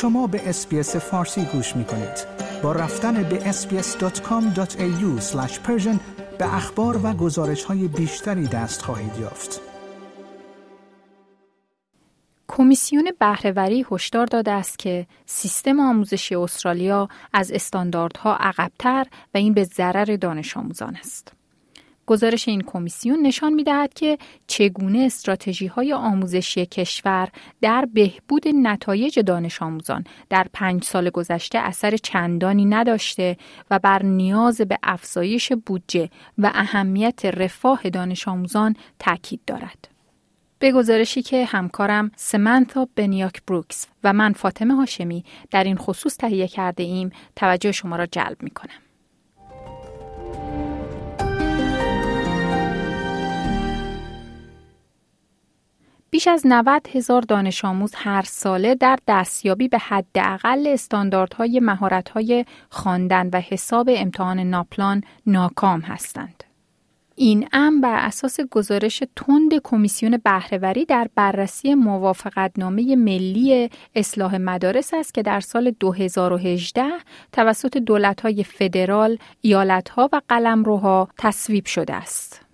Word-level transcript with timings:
شما 0.00 0.26
به 0.26 0.48
اسپیس 0.48 0.96
فارسی 0.96 1.44
گوش 1.44 1.76
می 1.76 1.84
کنید. 1.84 2.26
با 2.62 2.72
رفتن 2.72 3.22
به 3.22 3.52
sbs.com.au 3.52 5.22
به 6.38 6.54
اخبار 6.54 7.00
و 7.06 7.12
گزارش 7.12 7.64
های 7.64 7.88
بیشتری 7.88 8.46
دست 8.46 8.82
خواهید 8.82 9.18
یافت. 9.20 9.60
کمیسیون 12.48 13.10
بهرهوری 13.18 13.86
هشدار 13.90 14.26
داده 14.26 14.50
است 14.50 14.78
که 14.78 15.06
سیستم 15.26 15.80
آموزشی 15.80 16.34
استرالیا 16.34 17.08
از 17.32 17.52
استانداردها 17.52 18.36
عقبتر 18.36 19.06
و 19.34 19.38
این 19.38 19.54
به 19.54 19.64
ضرر 19.64 20.16
دانش 20.16 20.56
آموزان 20.56 20.96
است. 20.96 21.39
گزارش 22.10 22.48
این 22.48 22.60
کمیسیون 22.60 23.26
نشان 23.26 23.52
می 23.52 23.64
دهد 23.64 23.94
که 23.94 24.18
چگونه 24.46 24.98
استراتژی 24.98 25.66
های 25.66 25.92
آموزشی 25.92 26.66
کشور 26.66 27.28
در 27.60 27.88
بهبود 27.94 28.48
نتایج 28.48 29.18
دانش 29.18 29.62
آموزان 29.62 30.04
در 30.30 30.46
پنج 30.52 30.84
سال 30.84 31.10
گذشته 31.10 31.58
اثر 31.58 31.96
چندانی 31.96 32.64
نداشته 32.64 33.36
و 33.70 33.78
بر 33.78 34.02
نیاز 34.02 34.60
به 34.60 34.78
افزایش 34.82 35.52
بودجه 35.52 36.10
و 36.38 36.50
اهمیت 36.54 37.24
رفاه 37.24 37.90
دانش 37.90 38.28
آموزان 38.28 38.76
تاکید 38.98 39.40
دارد. 39.46 39.88
به 40.58 40.72
گزارشی 40.72 41.22
که 41.22 41.44
همکارم 41.44 42.10
سمنتا 42.16 42.88
بنیاک 42.96 43.42
بروکس 43.46 43.86
و 44.04 44.12
من 44.12 44.32
فاطمه 44.32 44.74
هاشمی 44.74 45.24
در 45.50 45.64
این 45.64 45.76
خصوص 45.76 46.16
تهیه 46.16 46.48
کرده 46.48 46.82
ایم 46.82 47.10
توجه 47.36 47.72
شما 47.72 47.96
را 47.96 48.06
جلب 48.06 48.42
می 48.42 48.50
کنم. 48.50 48.89
بیش 56.20 56.28
از 56.28 56.42
90 56.44 56.88
هزار 56.92 57.22
دانش 57.22 57.64
آموز 57.64 57.92
هر 57.96 58.22
ساله 58.22 58.74
در 58.74 58.98
دستیابی 59.08 59.68
به 59.68 59.78
حداقل 59.78 60.66
استانداردهای 60.66 61.60
مهارت‌های 61.60 62.44
خواندن 62.70 63.30
و 63.32 63.40
حساب 63.40 63.90
امتحان 63.92 64.40
ناپلان 64.40 65.02
ناکام 65.26 65.80
هستند. 65.80 66.44
این 67.16 67.48
امر 67.52 67.80
بر 67.80 68.06
اساس 68.06 68.40
گزارش 68.40 69.02
تند 69.16 69.52
کمیسیون 69.64 70.20
بهرهوری 70.24 70.84
در 70.84 71.08
بررسی 71.14 71.74
موافقتنامه 71.74 72.96
ملی 72.96 73.70
اصلاح 73.94 74.36
مدارس 74.36 74.94
است 74.94 75.14
که 75.14 75.22
در 75.22 75.40
سال 75.40 75.70
2018 75.70 76.84
توسط 77.32 77.76
دولت‌های 77.76 78.44
فدرال، 78.44 79.18
ایالت‌ها 79.40 80.08
و 80.12 80.20
قلمروها 80.28 81.08
تصویب 81.18 81.66
شده 81.66 81.94
است. 81.94 82.49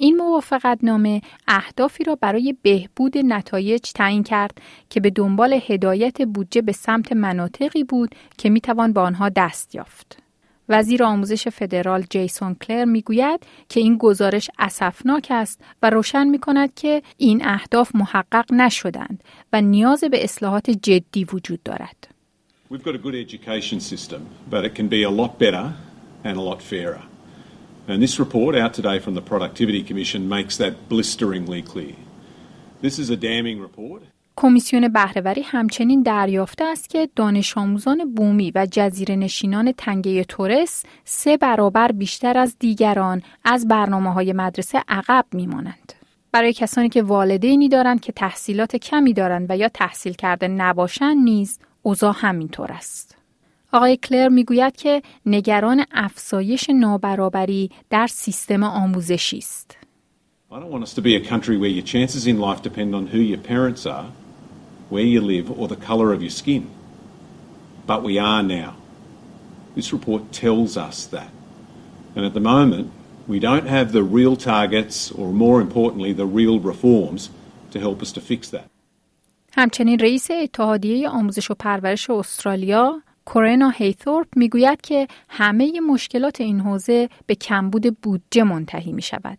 این 0.00 0.16
موافقتنامه 0.16 1.22
اهدافی 1.48 2.04
را 2.04 2.14
برای 2.14 2.54
بهبود 2.62 3.18
نتایج 3.18 3.82
تعیین 3.94 4.22
کرد 4.22 4.58
که 4.90 5.00
به 5.00 5.10
دنبال 5.10 5.60
هدایت 5.66 6.22
بودجه 6.22 6.62
به 6.62 6.72
سمت 6.72 7.12
مناطقی 7.12 7.84
بود 7.84 8.14
که 8.38 8.50
می‌توان 8.50 8.92
به 8.92 9.00
آنها 9.00 9.28
دست 9.28 9.74
یافت. 9.74 10.18
وزیر 10.68 11.04
آموزش 11.04 11.48
فدرال 11.48 12.02
جیسون 12.10 12.54
کلر 12.54 12.84
می‌گوید 12.84 13.40
که 13.68 13.80
این 13.80 13.96
گزارش 13.96 14.50
اسفناک 14.58 15.26
است 15.30 15.60
و 15.82 15.90
روشن 15.90 16.26
می 16.26 16.38
کند 16.38 16.74
که 16.74 17.02
این 17.16 17.46
اهداف 17.48 17.94
محقق 17.94 18.52
نشدند 18.52 19.24
و 19.52 19.60
نیاز 19.60 20.04
به 20.04 20.24
اصلاحات 20.24 20.70
جدی 20.70 21.24
وجود 21.24 21.62
دارد. 21.62 22.08
We've 22.72 22.82
got 22.82 22.94
a 22.94 22.98
good 22.98 23.14
education 23.14 23.80
system, 23.80 24.20
but 24.50 24.64
it 24.64 24.74
can 24.74 24.88
be 24.88 25.02
a 25.02 25.10
lot 25.10 25.38
better 25.38 25.66
and 26.24 26.36
a 26.36 26.42
lot 26.50 26.62
fairer. 26.62 27.17
And 27.90 28.02
this 28.02 28.18
report 28.18 28.54
out 28.54 28.74
today 28.74 28.98
from 28.98 29.14
the 29.14 29.22
Productivity 29.22 29.82
Commission 29.82 30.28
makes 30.28 30.58
that 30.58 30.74
blisteringly 30.90 31.62
clear. 31.62 31.96
This 32.82 32.98
is 32.98 33.08
a 33.10 33.16
damning 33.16 33.60
report. 33.60 34.02
کمیسیون 34.36 34.88
بهرهوری 34.88 35.42
همچنین 35.42 36.02
دریافته 36.02 36.64
است 36.64 36.90
که 36.90 37.08
دانش 37.16 37.58
آموزان 37.58 38.14
بومی 38.14 38.52
و 38.54 38.66
جزیره 38.70 39.16
نشینان 39.16 39.72
تنگه 39.72 40.24
تورس 40.24 40.84
سه 41.04 41.36
برابر 41.36 41.92
بیشتر 41.92 42.38
از 42.38 42.56
دیگران 42.58 43.22
از 43.44 43.68
برنامه 43.68 44.12
های 44.12 44.32
مدرسه 44.32 44.82
عقب 44.88 45.24
میمانند. 45.32 45.92
برای 46.32 46.52
کسانی 46.52 46.88
که 46.88 47.02
والدینی 47.02 47.68
دارند 47.68 48.00
که 48.00 48.12
تحصیلات 48.12 48.76
کمی 48.76 49.12
دارند 49.12 49.46
و 49.48 49.56
یا 49.56 49.68
تحصیل 49.68 50.12
کرده 50.12 50.48
نباشند 50.48 51.16
نیز 51.24 51.58
اوضاع 51.82 52.14
همینطور 52.16 52.72
است. 52.72 53.17
آقای 53.72 53.96
کلر 53.96 54.28
می‌گوید 54.28 54.76
که 54.76 55.02
نگران 55.26 55.84
افزایش 55.92 56.70
نابرابری 56.70 57.70
در 57.90 58.06
سیستم 58.06 58.62
آموزشی 58.62 59.38
است. 59.38 59.76
I 60.50 60.54
don't 60.54 60.70
want 60.70 60.84
us 60.84 60.94
to 60.94 61.02
be 61.02 61.14
a 61.14 61.20
country 61.20 61.56
where 61.58 61.74
your 61.78 61.86
chances 61.94 62.26
in 62.26 62.36
life 62.40 62.62
depend 62.62 62.94
on 62.94 63.06
who 63.12 63.18
your 63.18 63.42
parents 63.54 63.86
are 63.86 64.08
where 64.88 65.02
you 65.02 65.20
live, 65.20 65.50
or 65.50 65.68
the 65.68 65.76
colour 65.76 66.12
of 66.12 66.22
your 66.22 66.30
skin. 66.30 66.70
But 67.86 68.02
we 68.02 68.18
are 68.18 68.42
now. 68.42 68.76
This 69.74 69.92
report 69.92 70.32
tells 70.32 70.76
us 70.76 71.06
that. 71.06 71.30
And 72.16 72.24
at 72.24 72.34
the 72.34 72.40
moment, 72.40 72.90
we 73.26 73.38
don't 73.38 73.66
have 73.66 73.92
the 73.92 74.02
real 74.02 74.36
targets, 74.36 75.10
or 75.10 75.32
more 75.32 75.60
importantly, 75.60 76.12
the 76.12 76.26
real 76.26 76.58
reforms 76.58 77.30
to 77.72 77.78
help 77.78 78.02
us 78.02 78.12
to 78.12 78.20
fix 78.20 78.48
that. 78.50 78.68
همچنین 79.52 79.98
رئیس 79.98 80.30
اتحادیه 80.30 81.08
آموزش 81.08 81.50
و 81.50 81.54
پرورش 81.54 82.10
استرالیا 82.10 83.02
کورنا 83.28 83.70
هیثورپ 83.70 84.26
می‌گوید 84.36 84.80
که 84.80 85.08
همه 85.28 85.80
مشکلات 85.80 86.40
این 86.40 86.60
حوزه 86.60 87.08
به 87.26 87.34
کمبود 87.34 87.98
بودجه 88.00 88.42
منتهی 88.42 88.92
می 88.92 89.02
شود. 89.02 89.38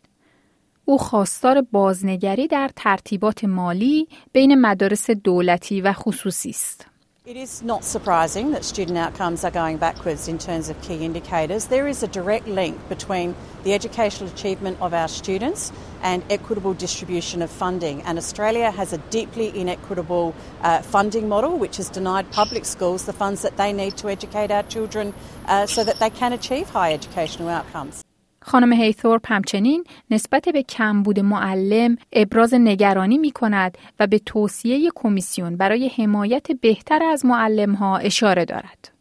او 0.85 0.97
خواستار 0.97 1.61
بازنگری 1.61 2.47
در 2.47 2.69
ترتیبات 2.75 3.44
مالی 3.44 4.07
بین 4.33 4.55
مدارس 4.61 5.09
دولتی 5.09 5.81
و 5.81 5.94
خصوصی 5.94 6.49
است. 6.49 6.88
It 7.29 7.38
is 7.38 7.62
not 7.62 7.84
surprising 7.84 8.53
that 8.53 8.66
student 8.66 8.97
outcomes 8.97 9.44
are 9.44 9.51
going 9.51 9.78
backwards 9.78 10.28
in 10.28 10.40
terms 10.40 10.67
of 10.67 10.81
key 10.81 11.06
indicators. 11.06 11.67
There 11.67 11.88
is 11.88 12.01
a 12.01 12.07
direct 12.07 12.47
link 12.47 12.90
between 12.90 13.35
the 13.63 13.75
educational 13.75 14.31
achievement 14.31 14.81
of 14.81 14.95
our 14.95 15.07
students 15.07 15.72
and 16.01 16.23
equitable 16.31 16.73
distribution 16.73 17.44
of 17.44 17.51
funding. 17.51 18.01
And 18.01 18.17
Australia 18.17 18.72
has 18.72 18.94
a 18.94 18.97
deeply 19.12 19.56
inequitable 19.56 20.34
uh, 20.63 20.81
funding 20.81 21.29
model 21.29 21.56
which 21.59 21.78
has 21.78 21.88
denied 21.88 22.31
public 22.31 22.66
schools 22.66 23.06
the 23.06 23.13
funds 23.13 23.44
that 23.44 23.57
they 23.57 23.73
need 23.73 23.96
to 23.97 24.09
educate 24.09 24.50
our 24.50 24.63
children 24.63 25.13
uh, 25.46 25.67
so 25.67 25.84
that 25.84 26.00
they 26.00 26.09
can 26.09 26.34
achieve 26.34 26.67
high 26.72 26.94
educational 26.94 27.47
outcomes. 27.47 28.03
خانم 28.49 28.73
هیثورپ 28.73 29.31
همچنین 29.31 29.83
نسبت 30.11 30.49
به 30.49 30.63
کمبود 30.63 31.19
معلم 31.19 31.97
ابراز 32.13 32.53
نگرانی 32.53 33.17
می 33.17 33.31
کند 33.31 33.77
و 33.99 34.07
به 34.07 34.19
توصیه 34.19 34.91
کمیسیون 34.95 35.57
برای 35.57 35.87
حمایت 35.87 36.51
بهتر 36.51 37.03
از 37.03 37.25
معلم 37.25 37.73
ها 37.73 37.97
اشاره 37.97 38.45
دارد. 38.45 38.91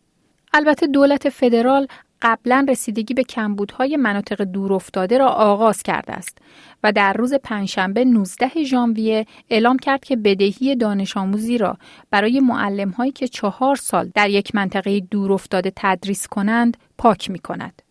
البته 0.52 0.86
دولت 0.86 1.28
فدرال 1.28 1.86
قبلا 2.22 2.66
رسیدگی 2.68 3.14
به 3.14 3.22
کمبودهای 3.22 3.96
مناطق 3.96 4.42
دورافتاده 4.42 5.18
را 5.18 5.28
آغاز 5.28 5.82
کرده 5.82 6.12
است 6.12 6.38
و 6.82 6.92
در 6.92 7.12
روز 7.12 7.34
پنجشنبه 7.34 8.04
19 8.04 8.64
ژانویه 8.64 9.26
اعلام 9.50 9.78
کرد 9.78 10.04
که 10.04 10.16
بدهی 10.16 10.76
دانش 10.76 11.16
آموزی 11.16 11.58
را 11.58 11.78
برای 12.10 12.40
معلم 12.40 12.90
هایی 12.90 13.12
که 13.12 13.28
چهار 13.28 13.76
سال 13.76 14.10
در 14.14 14.30
یک 14.30 14.54
منطقه 14.54 15.00
دورافتاده 15.00 15.72
تدریس 15.76 16.26
کنند 16.26 16.76
پاک 16.98 17.30
می 17.30 17.38
کند. 17.38 17.82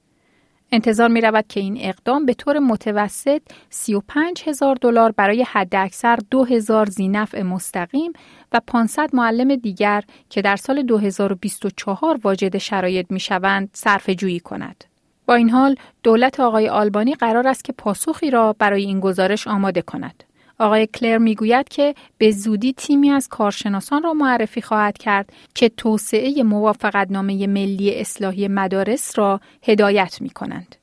انتظار 0.72 1.10
می 1.10 1.22
رود 1.22 1.46
که 1.50 1.60
این 1.60 1.78
اقدام 1.82 2.26
به 2.26 2.34
طور 2.34 2.60
متوسط 2.60 3.42
35 3.70 4.44
هزار 4.46 4.76
دلار 4.82 5.12
برای 5.12 5.44
حداکثر 5.44 6.20
2 6.32 6.44
هزار 6.44 6.86
زینف 6.86 7.36
مستقیم 7.36 8.14
و 8.52 8.62
500 8.68 9.10
معلم 9.14 9.56
دیگر 9.56 10.04
که 10.30 10.42
در 10.42 10.56
سال 10.56 10.82
2024 10.82 12.20
واجد 12.24 12.58
شرایط 12.58 13.06
می 13.10 13.20
شوند 13.20 13.70
صرف 13.74 14.10
جویی 14.10 14.40
کند. 14.40 14.84
با 15.26 15.36
این 15.36 15.50
حال 15.50 15.76
دولت 16.04 16.40
آقای 16.40 16.70
آلبانی 16.70 17.16
قرار 17.16 17.48
است 17.48 17.64
که 17.64 17.74
پاسخی 17.74 18.32
را 18.32 18.56
برای 18.60 18.84
این 18.84 19.00
گزارش 19.00 19.48
آماده 19.48 19.82
کند. 19.82 20.24
آقای 20.60 20.88
کلر 20.88 21.18
می‌گوید 21.18 21.70
که 21.70 21.96
به 22.18 22.32
زودی 22.32 22.74
تیمی 22.74 23.10
از 23.10 23.28
کارشناسان 23.28 24.04
را 24.04 24.14
معرفی 24.14 24.62
خواهد 24.62 24.98
کرد 24.98 25.34
که 25.56 25.70
توسعه 25.70 26.44
موافقتنامه 26.44 27.48
ملی 27.48 27.96
اصلاحی 27.96 28.48
مدارس 28.48 29.18
را 29.18 29.42
هدایت 29.64 30.22
می 30.22 30.30
کنند. 30.30 30.76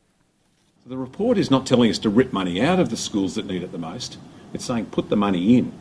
The 0.88 0.99
report 0.99 1.38
is 1.38 1.50
not 1.50 1.65
telling 1.67 1.91
us 1.91 1.99
to 2.00 2.11
rip 2.11 2.31
money 2.32 2.61
out 2.61 2.79
of 2.79 2.91
the 2.91 2.97
schools 2.97 3.35
that 3.37 3.47
need 3.47 3.62
it 3.62 3.73
the 3.73 3.79
most. 3.79 4.19
It's 4.53 4.67
saying 4.67 4.87
put 4.87 5.09
the 5.09 5.17
money 5.17 5.56
in, 5.59 5.73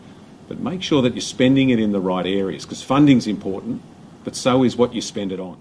but 0.48 0.60
make 0.60 0.82
sure 0.82 1.02
that 1.02 1.14
you're 1.16 1.34
spending 1.38 1.70
it 1.70 1.80
in 1.86 1.92
the 1.92 2.00
right 2.12 2.26
areas 2.26 2.64
because 2.64 2.82
funding 2.82 3.18
is 3.18 3.28
important, 3.28 3.82
but 4.24 4.34
so 4.36 4.64
is 4.64 4.78
what 4.78 4.94
you 4.96 5.02
spend 5.02 5.32
it 5.32 5.42
on. 5.50 5.58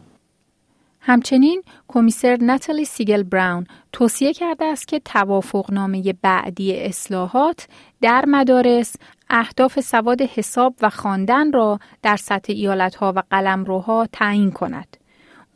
همچنین 1.05 1.63
کمیسر 1.89 2.39
نتالی 2.41 2.85
سیگل 2.85 3.23
براون 3.23 3.67
توصیه 3.93 4.33
کرده 4.33 4.65
است 4.65 4.89
که 4.89 4.99
توافقنامه 4.99 6.15
بعدی 6.23 6.81
اصلاحات 6.81 7.69
در 8.01 8.25
مدارس 8.29 8.97
اهداف 9.31 9.81
سواد 9.81 10.23
حساب 10.23 10.75
و 10.83 10.91
خواندن 10.91 11.53
را 11.53 11.79
در 12.03 12.17
سطح 12.17 12.53
ایالتها 12.53 13.13
و 13.17 13.23
قلمروها 13.31 14.09
تعیین 14.13 14.51
کند. 14.51 14.97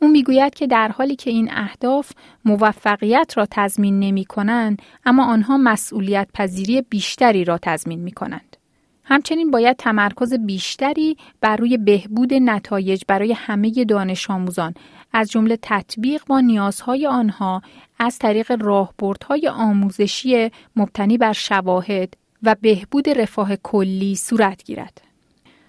او 0.01 0.07
می‌گوید 0.07 0.53
که 0.53 0.67
در 0.67 0.87
حالی 0.87 1.15
که 1.15 1.29
این 1.29 1.49
اهداف 1.51 2.11
موفقیت 2.45 3.33
را 3.35 3.47
تضمین 3.51 3.99
نمی 3.99 4.25
کنند، 4.25 4.81
اما 5.05 5.25
آنها 5.25 5.57
مسئولیت 5.57 6.27
پذیری 6.33 6.81
بیشتری 6.81 7.43
را 7.43 7.57
تضمین 7.61 7.99
می 7.99 8.11
کنند. 8.11 8.56
همچنین 9.09 9.51
باید 9.51 9.77
تمرکز 9.77 10.33
بیشتری 10.33 11.17
بر 11.41 11.55
روی 11.55 11.77
بهبود 11.77 12.33
نتایج 12.33 13.01
برای 13.07 13.33
همه 13.33 13.85
دانش 13.85 14.29
آموزان 14.29 14.73
از 15.13 15.31
جمله 15.31 15.57
تطبیق 15.61 16.23
با 16.27 16.39
نیازهای 16.39 17.07
آنها 17.07 17.61
از 17.99 18.19
طریق 18.19 18.63
راهبردهای 18.63 19.47
آموزشی 19.47 20.51
مبتنی 20.75 21.17
بر 21.17 21.33
شواهد 21.33 22.13
و 22.43 22.55
بهبود 22.61 23.09
رفاه 23.09 23.55
کلی 23.55 24.15
صورت 24.15 24.63
گیرد. 24.63 25.01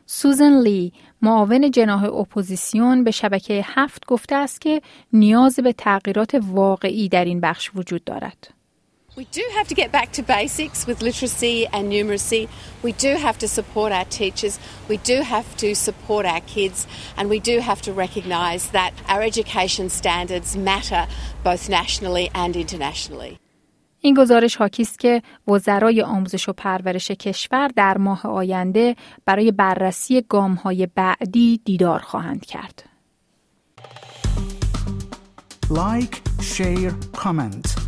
سوزن 0.06 0.61
لی 0.62 0.93
معاون 1.23 1.70
جناح 1.70 2.05
اپوزیسیون 2.05 3.05
به 3.05 3.11
شبکه 3.11 3.64
هفت 3.64 4.06
گفته 4.06 4.35
است 4.35 4.61
که 4.61 4.82
نیاز 5.12 5.56
به 5.56 5.73
تغییرات 5.73 6.40
واقعی 6.43 7.08
در 7.08 7.25
این 7.25 7.40
بخش 7.40 7.70
وجود 7.75 8.05
دارد. 8.05 8.57
We 9.19 9.26
do 9.41 9.44
have 9.59 9.67
to 9.67 9.75
get 9.75 9.91
back 9.99 10.12
to 10.19 10.23
basics 10.23 10.87
with 10.87 10.99
literacy 11.03 11.67
and 11.75 11.85
numeracy. 11.94 12.43
We 12.87 12.93
do 13.06 13.17
have 13.26 13.37
to 13.38 13.49
support 13.49 13.91
our 13.99 14.05
teachers. 14.20 14.55
We 14.88 14.97
do 14.99 15.17
have 15.35 15.49
to 15.62 15.75
support 15.75 16.25
our 16.25 16.43
kids. 16.55 16.87
And 17.17 17.25
we 17.29 17.41
do 17.41 17.56
have 17.69 17.81
to 17.87 17.93
recognise 18.05 18.65
that 18.79 18.93
our 19.12 19.23
education 19.31 19.87
standards 20.00 20.56
matter 20.56 21.03
both 21.43 21.69
nationally 21.69 22.31
and 22.35 22.56
internationally. 22.56 23.38
این 24.00 24.15
گزارش 24.15 24.56
حاکی 24.56 24.82
است 24.82 24.99
که 24.99 25.23
وزرای 25.49 26.03
آموزش 26.03 26.49
و 26.49 26.53
پرورش 26.53 27.11
کشور 27.11 27.69
در 27.69 27.99
ماه 27.99 28.26
آینده 28.26 28.97
برای 29.25 29.53
بررسی 29.53 30.25
های 30.64 30.88
بعدی 30.94 31.61
دیدار 31.64 32.00
خواهند 32.00 32.47
کرد. 32.47 32.85
Like, 35.70 36.23
share, 36.43 36.93
comment. 37.17 37.88